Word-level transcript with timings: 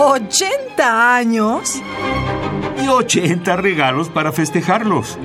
¿80 0.00 0.80
años? 0.80 1.74
Y 2.82 2.88
80 2.88 3.54
regalos 3.56 4.08
para 4.08 4.32
festejarlos. 4.32 5.18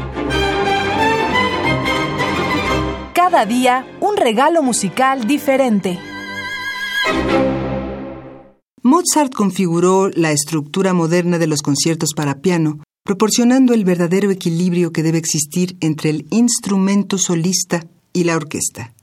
Cada 3.13 3.45
día 3.45 3.87
un 4.01 4.17
regalo 4.17 4.61
musical 4.61 5.27
diferente. 5.27 5.97
Mozart 8.83 9.33
configuró 9.33 10.09
la 10.09 10.31
estructura 10.33 10.93
moderna 10.93 11.37
de 11.37 11.47
los 11.47 11.61
conciertos 11.61 12.09
para 12.13 12.41
piano, 12.41 12.79
proporcionando 13.05 13.73
el 13.73 13.85
verdadero 13.85 14.29
equilibrio 14.29 14.91
que 14.91 15.03
debe 15.03 15.19
existir 15.19 15.77
entre 15.79 16.09
el 16.09 16.27
instrumento 16.31 17.17
solista 17.17 17.85
y 18.11 18.25
la 18.25 18.35
orquesta. 18.35 18.94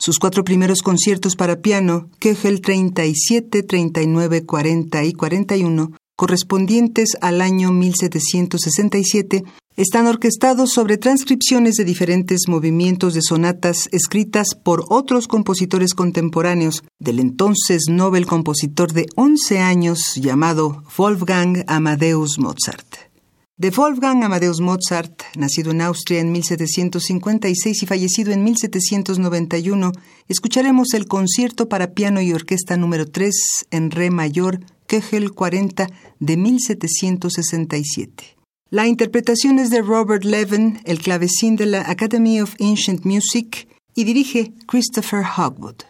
Sus 0.00 0.18
cuatro 0.18 0.44
primeros 0.44 0.80
conciertos 0.80 1.36
para 1.36 1.60
piano, 1.60 2.08
Kegel 2.20 2.62
37, 2.62 3.62
39, 3.62 4.46
40 4.46 5.04
y 5.04 5.12
41, 5.12 5.92
correspondientes 6.16 7.18
al 7.20 7.42
año 7.42 7.70
1767, 7.70 9.44
están 9.76 10.06
orquestados 10.06 10.72
sobre 10.72 10.96
transcripciones 10.96 11.74
de 11.74 11.84
diferentes 11.84 12.48
movimientos 12.48 13.12
de 13.12 13.20
sonatas 13.20 13.90
escritas 13.92 14.54
por 14.54 14.86
otros 14.88 15.28
compositores 15.28 15.92
contemporáneos 15.92 16.82
del 16.98 17.20
entonces 17.20 17.90
Nobel 17.90 18.24
compositor 18.24 18.94
de 18.94 19.04
11 19.16 19.58
años 19.58 20.14
llamado 20.16 20.82
Wolfgang 20.96 21.62
Amadeus 21.66 22.38
Mozart. 22.38 23.09
De 23.60 23.68
Wolfgang 23.68 24.24
Amadeus 24.24 24.62
Mozart, 24.62 25.22
nacido 25.36 25.72
en 25.72 25.82
Austria 25.82 26.20
en 26.20 26.32
1756 26.32 27.82
y 27.82 27.86
fallecido 27.86 28.32
en 28.32 28.42
1791, 28.42 29.92
escucharemos 30.28 30.94
el 30.94 31.06
concierto 31.06 31.68
para 31.68 31.92
piano 31.92 32.22
y 32.22 32.32
orquesta 32.32 32.78
número 32.78 33.04
3 33.04 33.66
en 33.70 33.90
re 33.90 34.10
mayor, 34.10 34.60
Kegel 34.86 35.32
40 35.32 35.88
de 36.20 36.36
1767. 36.38 38.38
La 38.70 38.86
interpretación 38.86 39.58
es 39.58 39.68
de 39.68 39.82
Robert 39.82 40.24
Levin, 40.24 40.80
el 40.86 40.98
clavecín 40.98 41.56
de 41.56 41.66
la 41.66 41.82
Academy 41.82 42.40
of 42.40 42.54
Ancient 42.60 43.04
Music, 43.04 43.68
y 43.94 44.04
dirige 44.04 44.54
Christopher 44.68 45.22
Hogwood. 45.36 45.89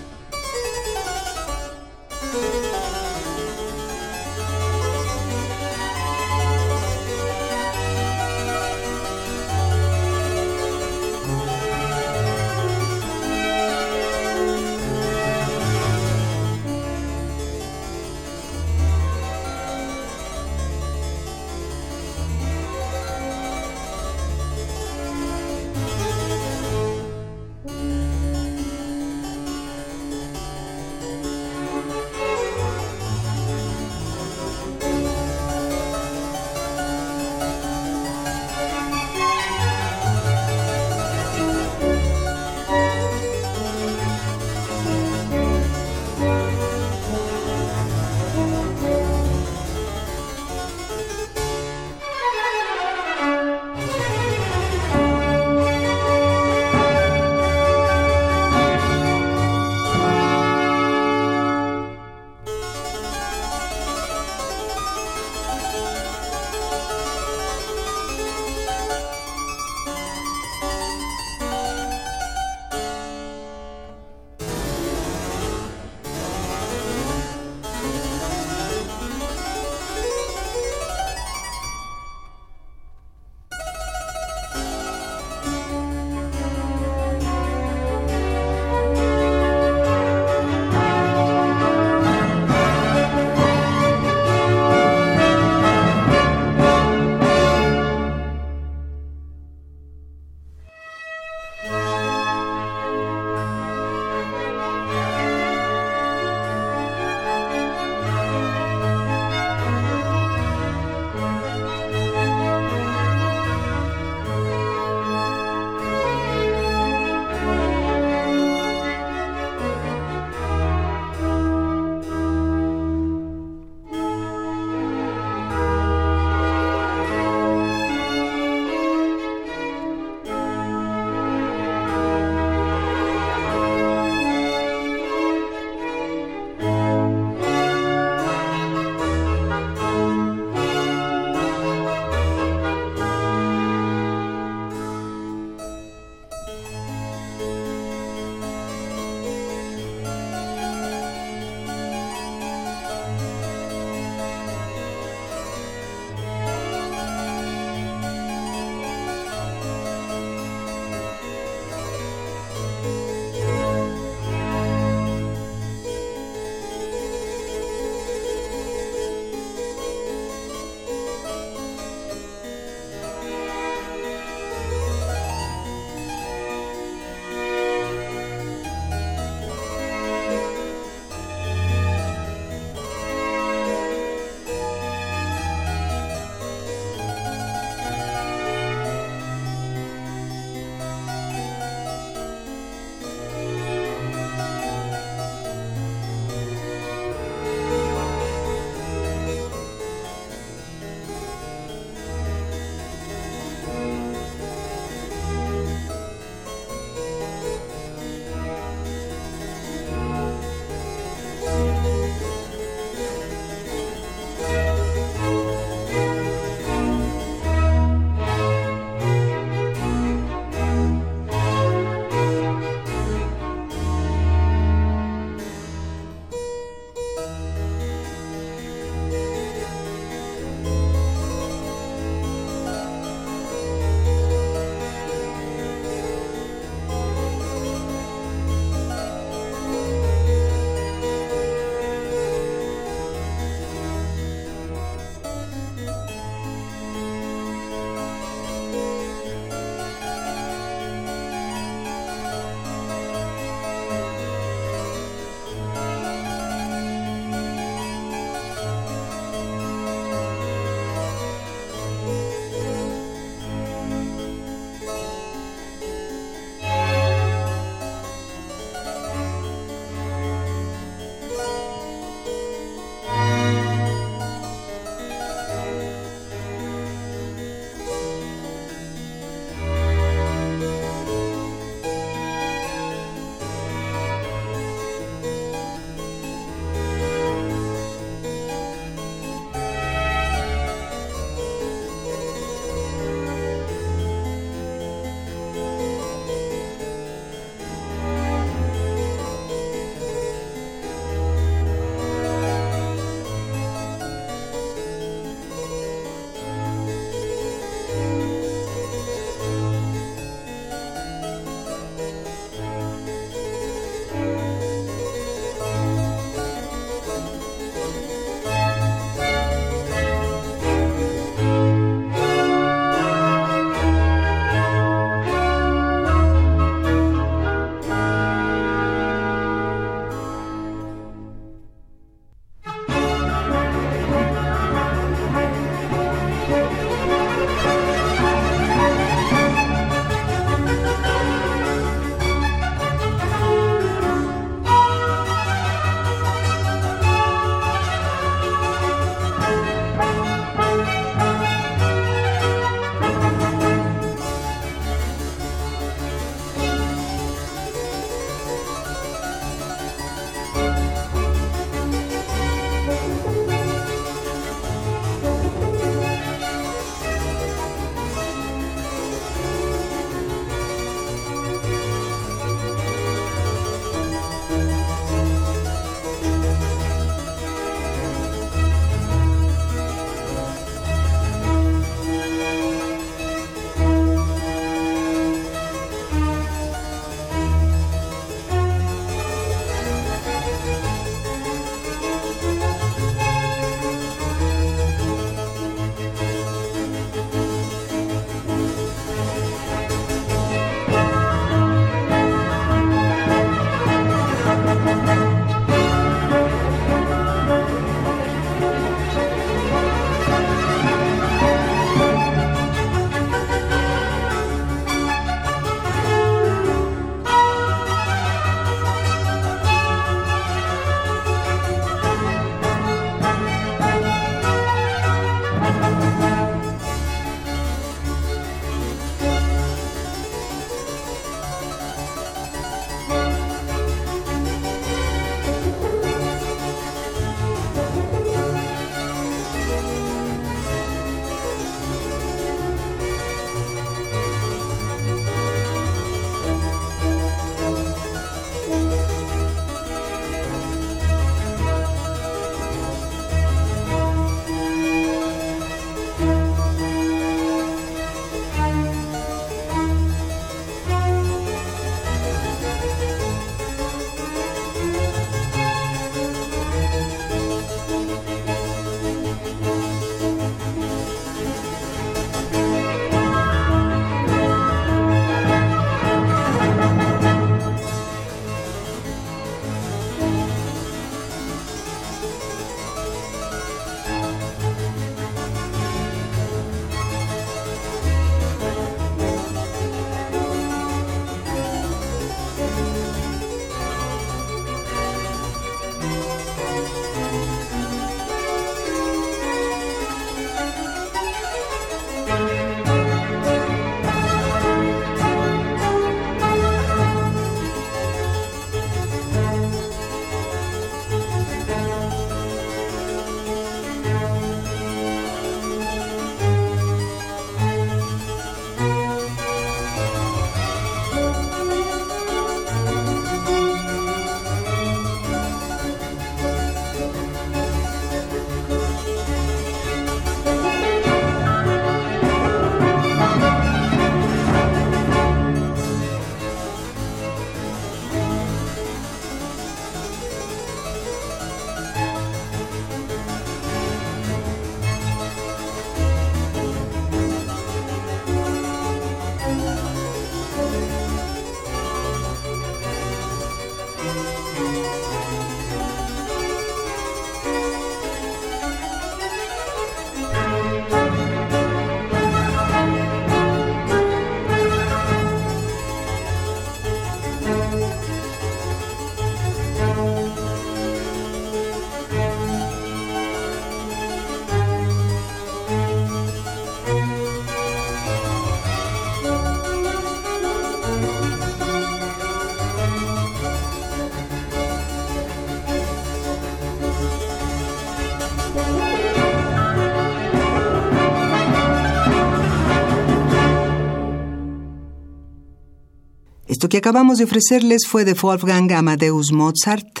Esto 596.60 596.68
que 596.68 596.76
acabamos 596.76 597.16
de 597.16 597.24
ofrecerles 597.24 597.86
fue 597.88 598.04
de 598.04 598.12
Wolfgang 598.12 598.70
Amadeus 598.72 599.32
Mozart, 599.32 600.00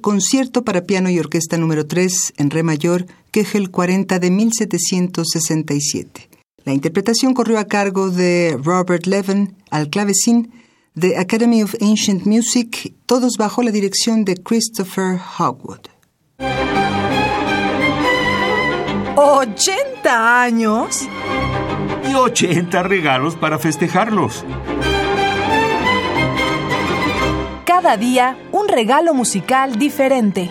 concierto 0.00 0.64
para 0.64 0.86
piano 0.86 1.10
y 1.10 1.18
orquesta 1.18 1.58
número 1.58 1.86
3 1.86 2.32
en 2.38 2.48
re 2.48 2.62
mayor, 2.62 3.04
Kegel 3.30 3.70
40 3.70 4.18
de 4.18 4.30
1767. 4.30 6.30
La 6.64 6.72
interpretación 6.72 7.34
corrió 7.34 7.58
a 7.58 7.66
cargo 7.66 8.08
de 8.08 8.58
Robert 8.64 9.04
Levin 9.04 9.54
al 9.68 9.90
clavecín, 9.90 10.50
de 10.94 11.18
Academy 11.18 11.62
of 11.62 11.74
Ancient 11.82 12.24
Music, 12.24 12.94
todos 13.04 13.36
bajo 13.36 13.62
la 13.62 13.70
dirección 13.70 14.24
de 14.24 14.38
Christopher 14.38 15.20
Hogwood. 15.38 15.88
¿80 19.14 20.06
años? 20.06 21.06
Y 22.10 22.14
80 22.14 22.82
regalos 22.84 23.36
para 23.36 23.58
festejarlos. 23.58 24.46
Cada 27.88 27.96
día 27.96 28.36
un 28.52 28.68
regalo 28.68 29.14
musical 29.14 29.78
diferente. 29.78 30.50